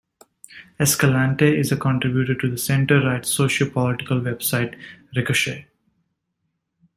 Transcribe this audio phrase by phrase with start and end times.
[0.79, 4.75] Escalante is a contributor to the center-right socio-political website
[5.15, 5.67] Ricochet.